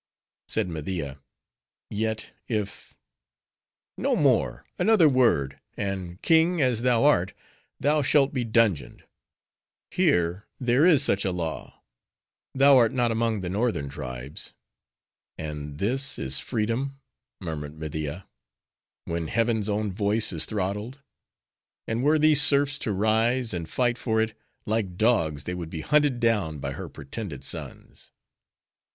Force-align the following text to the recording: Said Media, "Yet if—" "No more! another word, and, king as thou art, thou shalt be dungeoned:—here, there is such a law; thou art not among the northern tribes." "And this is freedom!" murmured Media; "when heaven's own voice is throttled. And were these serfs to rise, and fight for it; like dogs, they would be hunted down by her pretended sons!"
Said 0.49 0.67
Media, 0.67 1.21
"Yet 1.91 2.31
if—" 2.47 2.95
"No 3.99 4.15
more! 4.15 4.65
another 4.79 5.07
word, 5.07 5.59
and, 5.77 6.19
king 6.23 6.59
as 6.59 6.81
thou 6.81 7.03
art, 7.05 7.33
thou 7.79 8.01
shalt 8.01 8.33
be 8.33 8.43
dungeoned:—here, 8.43 10.47
there 10.59 10.85
is 10.87 11.03
such 11.03 11.23
a 11.23 11.29
law; 11.31 11.83
thou 12.55 12.77
art 12.77 12.93
not 12.93 13.11
among 13.11 13.41
the 13.41 13.49
northern 13.51 13.89
tribes." 13.89 14.53
"And 15.37 15.77
this 15.77 16.17
is 16.17 16.39
freedom!" 16.39 16.99
murmured 17.39 17.77
Media; 17.77 18.27
"when 19.05 19.27
heaven's 19.27 19.69
own 19.69 19.91
voice 19.91 20.33
is 20.33 20.45
throttled. 20.45 20.97
And 21.87 22.01
were 22.03 22.17
these 22.17 22.41
serfs 22.41 22.79
to 22.79 22.91
rise, 22.91 23.53
and 23.53 23.69
fight 23.69 23.99
for 23.99 24.19
it; 24.19 24.35
like 24.65 24.97
dogs, 24.97 25.43
they 25.43 25.53
would 25.53 25.69
be 25.69 25.81
hunted 25.81 26.19
down 26.19 26.57
by 26.57 26.71
her 26.71 26.89
pretended 26.89 27.43
sons!" 27.43 28.09